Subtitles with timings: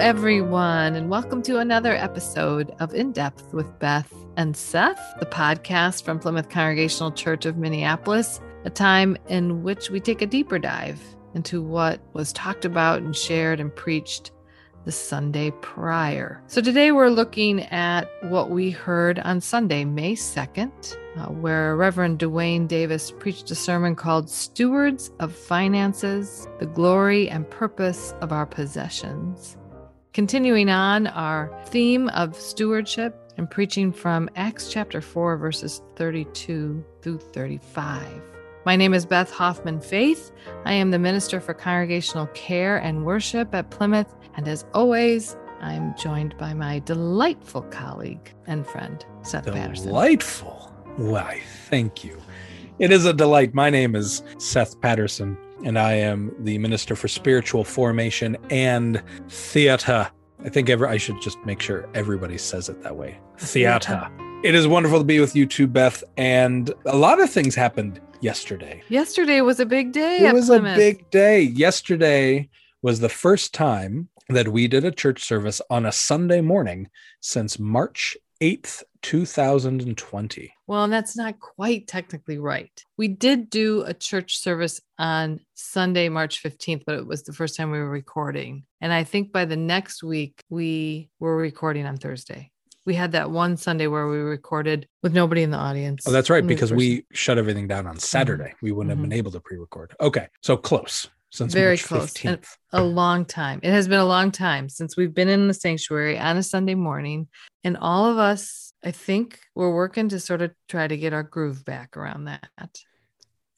[0.00, 6.04] Everyone, and welcome to another episode of In Depth with Beth and Seth, the podcast
[6.04, 10.98] from Plymouth Congregational Church of Minneapolis, a time in which we take a deeper dive
[11.34, 14.30] into what was talked about and shared and preached
[14.86, 16.42] the Sunday prior.
[16.46, 22.20] So today we're looking at what we heard on Sunday, May 2nd, uh, where Reverend
[22.20, 28.46] DeWayne Davis preached a sermon called Stewards of Finances The Glory and Purpose of Our
[28.46, 29.58] Possessions.
[30.12, 37.18] Continuing on our theme of stewardship and preaching from Acts chapter 4, verses 32 through
[37.18, 38.20] 35.
[38.66, 40.32] My name is Beth Hoffman Faeth.
[40.64, 44.12] I am the Minister for Congregational Care and Worship at Plymouth.
[44.36, 49.86] And as always, I'm joined by my delightful colleague and friend, Seth Patterson.
[49.86, 50.74] Delightful.
[50.96, 52.20] Why, thank you.
[52.80, 53.54] It is a delight.
[53.54, 60.10] My name is Seth Patterson, and I am the Minister for Spiritual Formation and Theater.
[60.44, 63.18] I think ever I should just make sure everybody says it that way.
[63.38, 64.08] Theater.
[64.42, 66.02] It is wonderful to be with you too, Beth.
[66.16, 68.82] And a lot of things happened yesterday.
[68.88, 70.26] Yesterday was a big day.
[70.26, 70.74] It was Plymouth.
[70.74, 71.42] a big day.
[71.42, 72.48] Yesterday
[72.82, 76.88] was the first time that we did a church service on a Sunday morning
[77.20, 80.52] since March 8th, 2020.
[80.66, 82.84] Well, and that's not quite technically right.
[82.96, 87.56] We did do a church service on Sunday, March 15th, but it was the first
[87.56, 88.64] time we were recording.
[88.80, 92.50] And I think by the next week, we were recording on Thursday
[92.86, 96.06] we had that one Sunday where we recorded with nobody in the audience.
[96.06, 98.44] Oh, that's right, because we shut everything down on Saturday.
[98.44, 98.66] Mm-hmm.
[98.66, 99.02] We wouldn't mm-hmm.
[99.02, 99.94] have been able to pre-record.
[100.00, 102.56] Okay, so close since very March close 15th.
[102.72, 103.60] a long time.
[103.62, 106.74] It has been a long time since we've been in the sanctuary on a Sunday
[106.74, 107.28] morning,
[107.64, 111.22] and all of us, I think, we're working to sort of try to get our
[111.22, 112.48] groove back around that.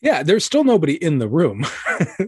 [0.01, 1.65] Yeah, there's still nobody in the room.
[1.89, 2.27] uh,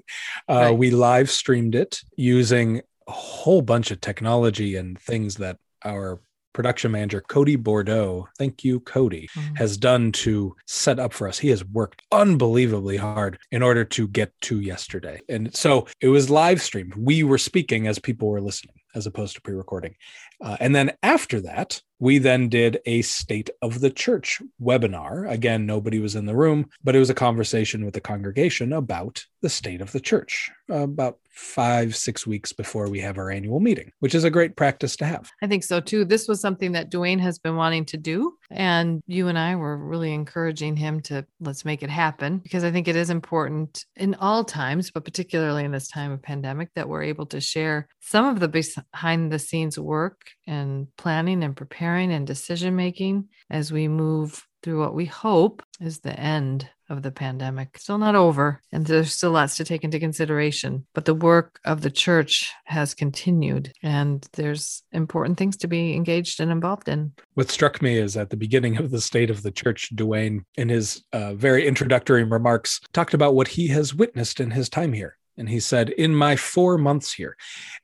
[0.49, 0.71] right.
[0.71, 6.21] We live streamed it using a whole bunch of technology and things that our
[6.54, 9.56] production manager Cody Bordeaux, thank you, Cody, mm-hmm.
[9.56, 11.38] has done to set up for us.
[11.38, 15.20] He has worked unbelievably hard in order to get to yesterday.
[15.28, 16.94] And so it was live streamed.
[16.94, 19.97] We were speaking as people were listening, as opposed to pre recording.
[20.42, 25.31] Uh, and then after that, we then did a state of the church webinar.
[25.31, 29.25] Again, nobody was in the room, but it was a conversation with the congregation about
[29.43, 33.91] the state of the church about five, six weeks before we have our annual meeting,
[33.99, 35.31] which is a great practice to have.
[35.43, 36.04] I think so too.
[36.04, 38.34] This was something that DeWayne has been wanting to do.
[38.50, 42.71] And you and I were really encouraging him to let's make it happen because I
[42.71, 46.88] think it is important in all times, but particularly in this time of pandemic, that
[46.88, 51.84] we're able to share some of the behind the scenes work and planning and preparing
[51.84, 57.11] and decision making as we move through what we hope is the end of the
[57.11, 57.78] pandemic.
[57.78, 60.87] Still not over, and there's still lots to take into consideration.
[60.95, 66.41] But the work of the church has continued, and there's important things to be engaged
[66.41, 67.12] and involved in.
[67.34, 70.69] What struck me is at the beginning of the state of the church, DeWayne, in
[70.69, 75.16] his uh, very introductory remarks, talked about what he has witnessed in his time here.
[75.37, 77.37] And he said, In my four months here.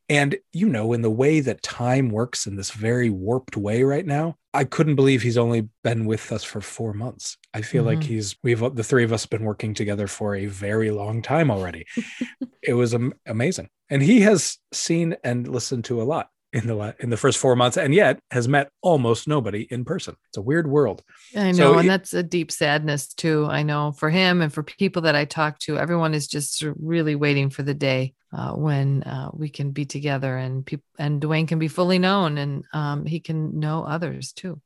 [0.08, 4.06] And, you know, in the way that time works in this very warped way right
[4.06, 7.36] now, I couldn't believe he's only been with us for four months.
[7.54, 8.00] I feel mm-hmm.
[8.00, 11.50] like he's, we've, the three of us been working together for a very long time
[11.50, 11.86] already.
[12.62, 13.68] it was am- amazing.
[13.88, 17.54] And he has seen and listened to a lot in the in the first four
[17.56, 20.16] months, and yet has met almost nobody in person.
[20.28, 21.02] It's a weird world.
[21.36, 23.46] I know, so and he, that's a deep sadness too.
[23.46, 27.14] I know for him and for people that I talk to, everyone is just really
[27.14, 31.48] waiting for the day uh, when uh, we can be together and people and DeWayne
[31.48, 34.60] can be fully known, and um, he can know others too.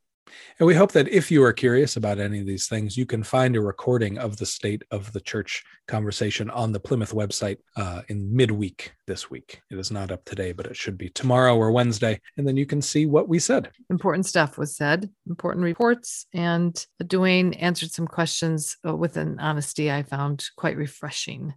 [0.58, 3.22] And we hope that if you are curious about any of these things, you can
[3.22, 8.02] find a recording of the state of the church conversation on the Plymouth website uh,
[8.08, 9.60] in midweek this week.
[9.70, 12.20] It is not up today, but it should be tomorrow or Wednesday.
[12.36, 13.70] And then you can see what we said.
[13.90, 16.26] Important stuff was said, important reports.
[16.32, 21.54] And DeWayne answered some questions uh, with an honesty I found quite refreshing.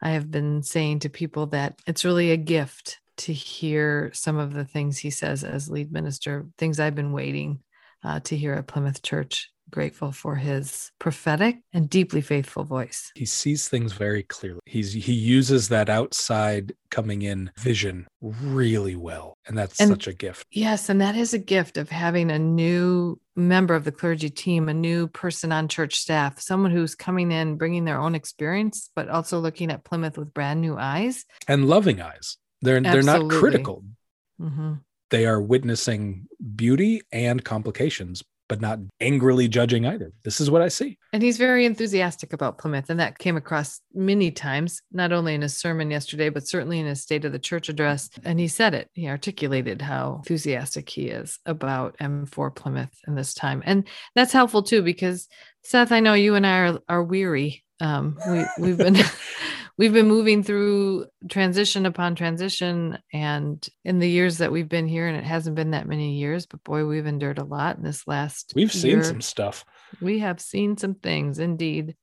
[0.00, 4.52] I have been saying to people that it's really a gift to hear some of
[4.52, 7.60] the things he says as lead minister, things I've been waiting
[8.04, 9.50] uh, to hear at Plymouth Church.
[9.68, 13.10] Grateful for his prophetic and deeply faithful voice.
[13.16, 14.60] He sees things very clearly.
[14.64, 20.12] He's he uses that outside coming in vision really well, and that's and, such a
[20.12, 20.46] gift.
[20.52, 24.68] Yes, and that is a gift of having a new member of the clergy team,
[24.68, 29.08] a new person on church staff, someone who's coming in, bringing their own experience, but
[29.08, 32.38] also looking at Plymouth with brand new eyes and loving eyes.
[32.62, 33.02] They're Absolutely.
[33.02, 33.84] they're not critical.
[34.40, 34.74] Mm-hmm
[35.10, 40.12] they are witnessing beauty and complications but not angrily judging either.
[40.22, 40.98] This is what I see.
[41.12, 42.90] And he's very enthusiastic about Plymouth.
[42.90, 46.86] And that came across many times, not only in his sermon yesterday, but certainly in
[46.86, 48.10] his State of the Church address.
[48.24, 53.34] And he said it, he articulated how enthusiastic he is about M4 Plymouth in this
[53.34, 53.62] time.
[53.64, 55.28] And that's helpful too, because
[55.64, 57.64] Seth, I know you and I are, are weary.
[57.80, 58.96] Um, we, we've been.
[59.78, 65.06] we've been moving through transition upon transition and in the years that we've been here
[65.06, 68.06] and it hasn't been that many years but boy we've endured a lot in this
[68.06, 69.02] last we've year.
[69.02, 69.64] seen some stuff
[70.00, 71.96] we have seen some things indeed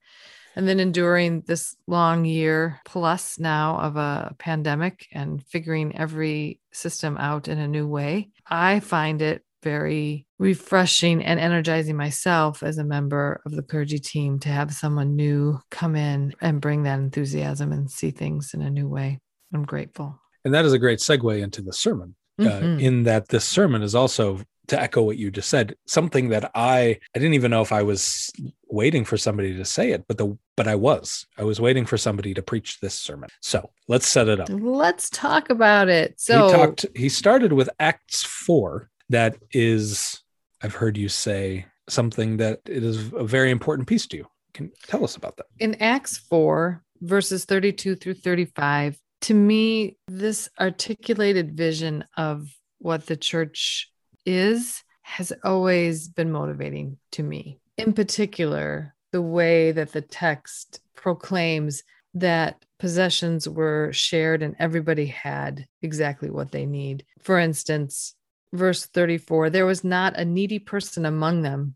[0.55, 7.17] and then enduring this long year plus now of a pandemic and figuring every system
[7.17, 12.83] out in a new way i find it very refreshing and energizing myself as a
[12.83, 17.71] member of the clergy team to have someone new come in and bring that enthusiasm
[17.71, 19.19] and see things in a new way.
[19.53, 20.19] I'm grateful.
[20.45, 22.75] And that is a great segue into the sermon, uh, mm-hmm.
[22.75, 26.49] uh, in that this sermon is also to echo what you just said something that
[26.55, 28.31] i i didn't even know if i was
[28.69, 31.97] waiting for somebody to say it but the but i was i was waiting for
[31.97, 36.47] somebody to preach this sermon so let's set it up let's talk about it so
[36.47, 40.21] he talked he started with acts 4 that is
[40.61, 44.27] I've heard you say something that it is a very important piece to you.
[44.53, 45.47] Can tell us about that.
[45.59, 52.47] In Acts 4, verses 32 through 35, to me, this articulated vision of
[52.79, 53.91] what the church
[54.25, 57.59] is has always been motivating to me.
[57.77, 61.83] In particular, the way that the text proclaims
[62.13, 67.05] that possessions were shared and everybody had exactly what they need.
[67.21, 68.15] For instance,
[68.53, 71.75] verse 34 there was not a needy person among them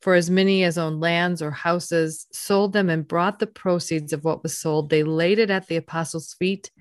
[0.00, 4.24] for as many as owned lands or houses sold them and brought the proceeds of
[4.24, 4.90] what was sold.
[4.90, 6.72] They laid it at the apostles feet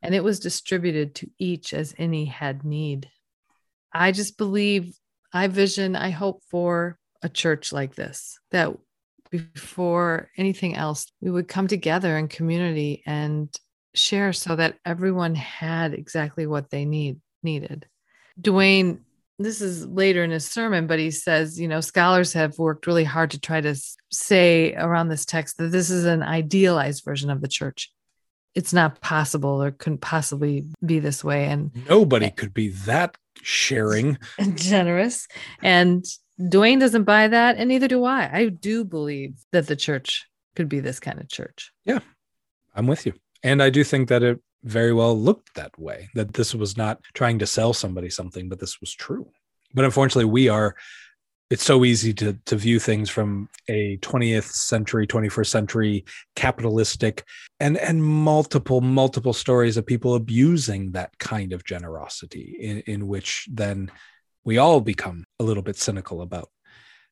[0.00, 3.10] and it was distributed to each as any had need.
[3.92, 4.94] I just believe
[5.32, 8.72] i vision i hope for a church like this that
[9.30, 13.54] before anything else we would come together in community and
[13.94, 17.86] share so that everyone had exactly what they need needed
[18.40, 19.00] DeWayne,
[19.38, 23.04] this is later in his sermon, but he says, you know, scholars have worked really
[23.04, 23.74] hard to try to
[24.10, 27.92] say around this text that this is an idealized version of the church.
[28.54, 31.44] It's not possible or couldn't possibly be this way.
[31.44, 35.28] And nobody could be that sharing and generous.
[35.62, 36.04] And
[36.40, 38.30] DeWayne doesn't buy that, and neither do I.
[38.32, 41.72] I do believe that the church could be this kind of church.
[41.84, 42.00] Yeah,
[42.74, 43.14] I'm with you.
[43.42, 47.00] And I do think that it very well looked that way that this was not
[47.14, 49.30] trying to sell somebody something but this was true.
[49.74, 50.74] But unfortunately we are
[51.50, 56.04] it's so easy to to view things from a 20th century 21st century
[56.36, 57.24] capitalistic
[57.60, 63.48] and and multiple multiple stories of people abusing that kind of generosity in, in which
[63.50, 63.90] then
[64.44, 66.48] we all become a little bit cynical about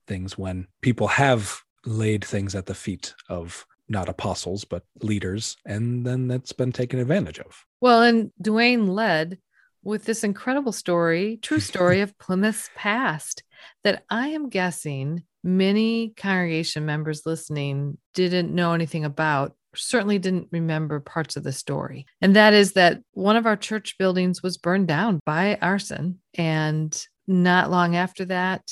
[0.07, 5.57] things when people have laid things at the feet of not apostles, but leaders.
[5.65, 7.65] And then that's been taken advantage of.
[7.81, 9.39] Well, and DeWayne led
[9.83, 13.43] with this incredible story, true story of Plymouth's past
[13.85, 20.99] that I am guessing many congregation members listening didn't know anything about, certainly didn't remember
[20.99, 22.07] parts of the story.
[22.21, 26.19] And that is that one of our church buildings was burned down by arson.
[26.35, 28.63] And not long after that,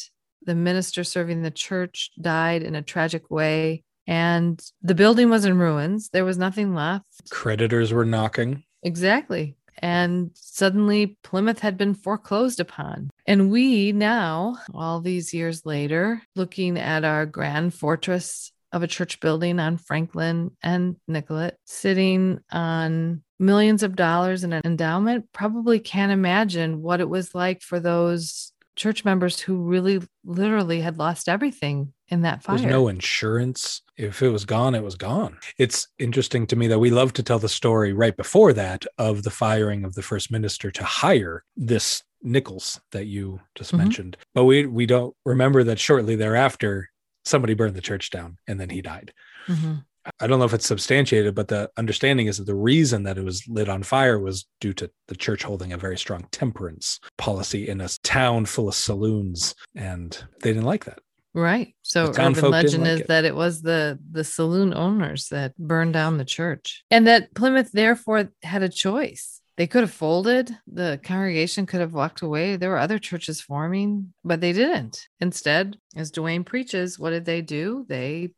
[0.43, 5.59] the minister serving the church died in a tragic way and the building was in
[5.59, 6.11] ruins.
[6.11, 7.31] There was nothing left.
[7.31, 8.65] Creditors were knocking.
[8.83, 9.57] Exactly.
[9.79, 13.11] And suddenly Plymouth had been foreclosed upon.
[13.27, 19.21] And we now, all these years later, looking at our grand fortress of a church
[19.21, 26.13] building on Franklin and Nicollet, sitting on millions of dollars in an endowment, probably can't
[26.13, 31.93] imagine what it was like for those church members who really literally had lost everything
[32.09, 32.59] in that fire.
[32.59, 33.83] There's no insurance.
[33.97, 35.39] If it was gone, it was gone.
[35.59, 39.23] It's interesting to me that we love to tell the story right before that of
[39.23, 43.79] the firing of the first minister to hire this Nichols that you just mm-hmm.
[43.79, 44.17] mentioned.
[44.35, 46.91] But we we don't remember that shortly thereafter
[47.25, 49.13] somebody burned the church down and then he died.
[49.47, 49.75] Mm-hmm.
[50.21, 53.25] I don't know if it's substantiated, but the understanding is that the reason that it
[53.25, 57.69] was lit on fire was due to the church holding a very strong temperance policy
[57.69, 60.99] in a town full of saloons, and they didn't like that.
[61.35, 61.75] Right.
[61.83, 63.09] So urban legend like is it.
[63.09, 67.73] that it was the the saloon owners that burned down the church, and that Plymouth
[67.73, 69.41] therefore had a choice.
[69.57, 70.57] They could have folded.
[70.67, 72.57] The congregation could have walked away.
[72.57, 75.09] There were other churches forming, but they didn't.
[75.21, 77.87] Instead, as DeWayne preaches, what did they do?
[77.89, 78.31] They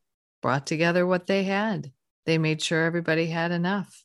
[0.42, 1.92] brought together what they had.
[2.24, 4.04] They made sure everybody had enough.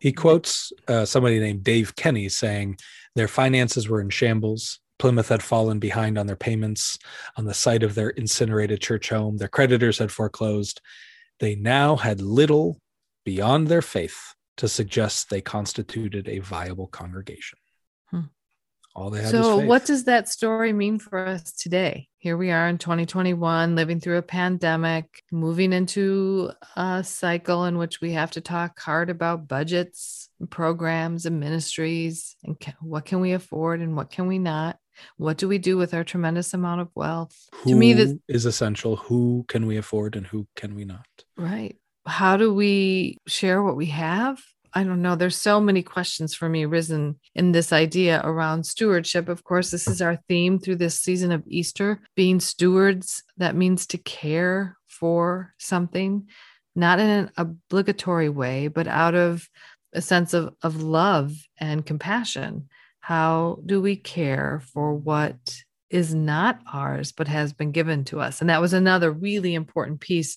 [0.00, 2.78] He quotes uh, somebody named Dave Kenny saying,
[3.14, 4.80] Their finances were in shambles.
[4.98, 6.98] Plymouth had fallen behind on their payments
[7.36, 9.38] on the site of their incinerated church home.
[9.38, 10.80] Their creditors had foreclosed.
[11.38, 12.78] They now had little
[13.24, 17.58] beyond their faith to suggest they constituted a viable congregation.
[18.10, 18.20] Hmm.
[18.94, 22.08] All they had so, what does that story mean for us today?
[22.18, 28.00] Here we are in 2021, living through a pandemic, moving into a cycle in which
[28.00, 33.32] we have to talk hard about budgets, and programs, and ministries, and what can we
[33.32, 34.78] afford and what can we not.
[35.16, 37.36] What do we do with our tremendous amount of wealth?
[37.52, 38.96] Who to me, this is essential.
[38.96, 41.06] Who can we afford and who can we not?
[41.36, 41.76] Right.
[42.06, 44.42] How do we share what we have?
[44.72, 45.16] I don't know.
[45.16, 49.28] There's so many questions for me risen in this idea around stewardship.
[49.28, 53.22] Of course, this is our theme through this season of Easter being stewards.
[53.36, 56.28] That means to care for something,
[56.76, 59.48] not in an obligatory way, but out of
[59.92, 62.68] a sense of, of love and compassion.
[63.00, 68.40] How do we care for what is not ours, but has been given to us?
[68.40, 70.36] And that was another really important piece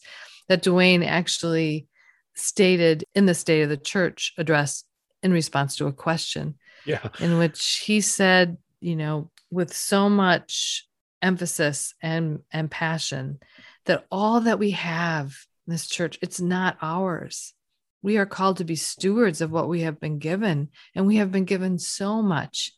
[0.49, 1.87] that DeWayne actually
[2.35, 4.83] stated in the State of the Church address
[5.21, 6.55] in response to a question.
[6.85, 7.07] Yeah.
[7.19, 10.87] In which he said, you know, with so much
[11.23, 13.39] emphasis and and passion
[13.85, 15.27] that all that we have
[15.65, 17.53] in this church it's not ours
[18.01, 21.31] we are called to be stewards of what we have been given and we have
[21.31, 22.73] been given so much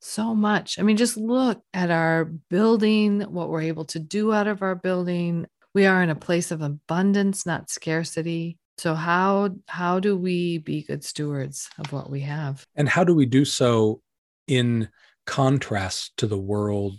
[0.00, 4.46] so much i mean just look at our building what we're able to do out
[4.46, 10.00] of our building we are in a place of abundance not scarcity so how how
[10.00, 14.00] do we be good stewards of what we have and how do we do so
[14.46, 14.88] in
[15.26, 16.94] contrast to the world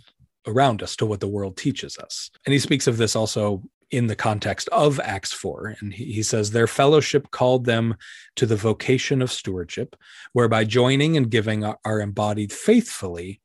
[0.46, 4.06] around us to what the world teaches us and he speaks of this also in
[4.06, 5.76] the context of Acts 4.
[5.80, 7.96] And he, he, says, Their fellowship called them
[8.36, 9.96] to the vocation of stewardship,
[10.32, 13.40] whereby joining and giving are, are embodied faithfully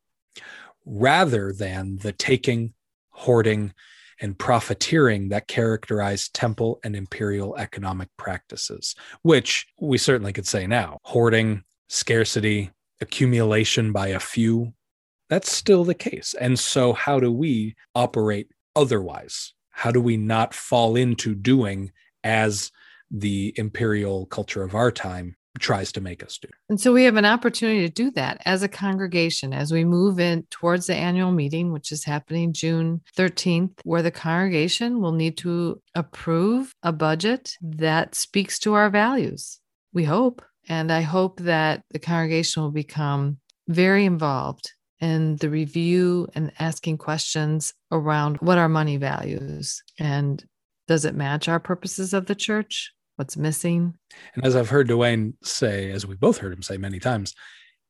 [0.86, 2.74] rather than the taking,
[3.10, 3.74] hoarding,
[4.22, 10.98] and profiteering that characterized temple and imperial economic practices, which we certainly could say now
[11.04, 14.74] hoarding, scarcity, accumulation by a few.
[15.30, 16.36] That's still the case.
[16.40, 19.56] And so, how do we operate otherwise?
[19.76, 21.92] how do we not fall into doing
[22.24, 22.72] as
[23.12, 26.48] the imperial culture of our time tries to make us do.
[26.70, 30.20] And so we have an opportunity to do that as a congregation as we move
[30.20, 35.38] in towards the annual meeting, which is happening June 13th, where the congregation will need
[35.38, 39.60] to approve a budget that speaks to our values.
[39.94, 40.44] We hope.
[40.68, 46.98] And I hope that the congregation will become very involved in the review and asking
[46.98, 50.44] questions around what our money values and
[50.88, 52.94] does it match our purposes of the church?
[53.16, 53.96] What's missing?
[54.36, 57.34] And as I've heard DeWayne say, as we both heard him say many times,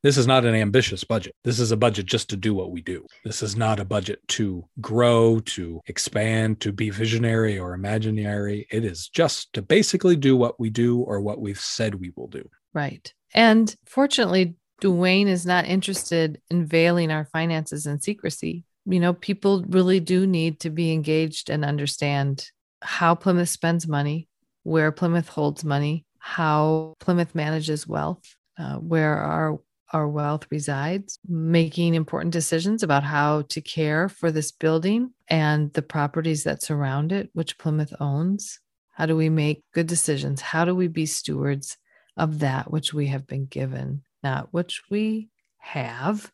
[0.03, 1.33] this is not an ambitious budget.
[1.43, 3.07] This is a budget just to do what we do.
[3.23, 8.67] This is not a budget to grow, to expand, to be visionary or imaginary.
[8.69, 12.27] It is just to basically do what we do or what we've said we will
[12.27, 12.47] do.
[12.71, 13.11] Right.
[13.33, 18.63] And fortunately, DeWayne is not interested in veiling our finances in secrecy.
[18.85, 22.51] You know, people really do need to be engaged and understand
[22.83, 24.27] how Plymouth spends money,
[24.65, 28.21] where Plymouth holds money, how Plymouth manages wealth,
[28.59, 29.59] uh, where our
[29.93, 35.81] our wealth resides, making important decisions about how to care for this building and the
[35.81, 38.59] properties that surround it, which Plymouth owns.
[38.91, 40.41] How do we make good decisions?
[40.41, 41.77] How do we be stewards
[42.17, 44.01] of that which we have been given?
[44.25, 45.29] not which we
[45.59, 46.31] have,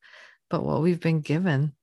[0.49, 1.73] but what we've been given,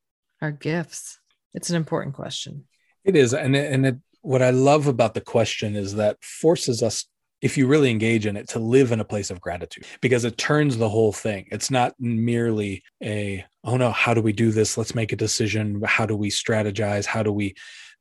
[0.41, 1.21] our gifts.
[1.53, 2.65] It's an important question.
[3.05, 3.35] It is.
[3.35, 7.07] And, and it, what I love about the question is that forces us,
[7.41, 10.37] if you really engage in it, to live in a place of gratitude because it
[10.37, 11.47] turns the whole thing.
[11.53, 14.77] It's not merely a, oh no, how do we do this?
[14.77, 15.81] Let's make a decision.
[15.85, 17.07] How do we strategize?
[17.07, 17.55] How do we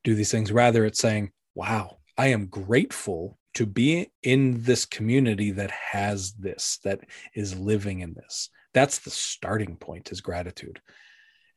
[0.04, 0.52] do these things?
[0.52, 6.80] Rather, it's saying, wow, I am grateful to be in this community that has this,
[6.84, 7.02] that
[7.34, 8.50] is living in this.
[8.74, 10.80] That's the starting point is gratitude.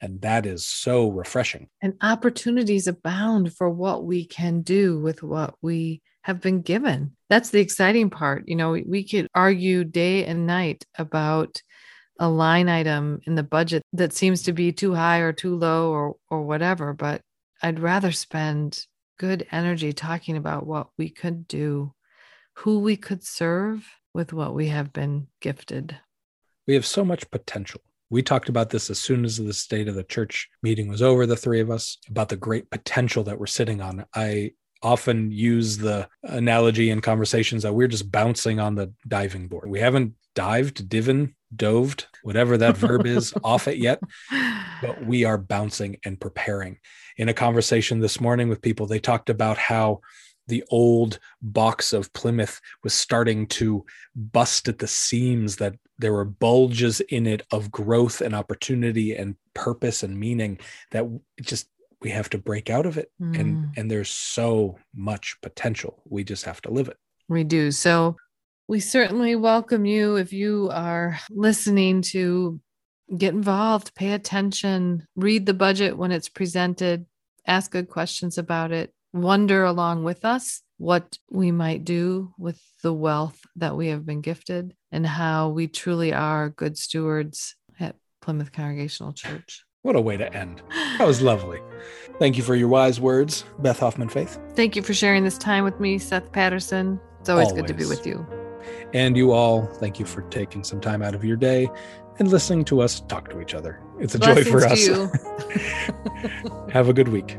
[0.00, 1.68] And that is so refreshing.
[1.82, 7.16] And opportunities abound for what we can do with what we have been given.
[7.28, 8.44] That's the exciting part.
[8.46, 11.62] You know, we could argue day and night about
[12.18, 15.90] a line item in the budget that seems to be too high or too low
[15.90, 17.22] or or whatever, but
[17.62, 18.86] I'd rather spend
[19.18, 21.94] good energy talking about what we could do,
[22.56, 25.96] who we could serve with what we have been gifted.
[26.66, 27.80] We have so much potential.
[28.10, 31.26] We talked about this as soon as the state of the church meeting was over,
[31.26, 34.04] the three of us, about the great potential that we're sitting on.
[34.14, 34.52] I
[34.82, 39.70] often use the analogy in conversations that we're just bouncing on the diving board.
[39.70, 44.00] We haven't dived, divin, doved, whatever that verb is, off it yet,
[44.82, 46.78] but we are bouncing and preparing.
[47.16, 50.00] In a conversation this morning with people, they talked about how
[50.48, 56.24] the old box of Plymouth was starting to bust at the seams, that there were
[56.24, 60.58] bulges in it of growth and opportunity and purpose and meaning
[60.90, 61.06] that
[61.40, 61.68] just
[62.02, 63.10] we have to break out of it.
[63.20, 63.40] Mm.
[63.40, 66.02] and and there's so much potential.
[66.06, 66.96] We just have to live it.
[67.28, 67.70] We do.
[67.70, 68.16] So
[68.66, 72.60] we certainly welcome you if you are listening to
[73.16, 77.04] get involved pay attention read the budget when it's presented
[77.46, 82.92] ask good questions about it wonder along with us what we might do with the
[82.92, 88.52] wealth that we have been gifted and how we truly are good stewards at Plymouth
[88.52, 89.64] Congregational Church.
[89.82, 90.62] What a way to end.
[90.98, 91.60] That was lovely.
[92.18, 94.38] Thank you for your wise words, Beth Hoffman Faeth.
[94.54, 97.00] Thank you for sharing this time with me, Seth Patterson.
[97.20, 97.62] It's always, always.
[97.62, 98.26] good to be with you.
[98.92, 101.70] And you all, thank you for taking some time out of your day
[102.18, 103.80] and listening to us talk to each other.
[103.98, 104.86] It's a Blessings joy for us.
[106.72, 107.38] Have a good week.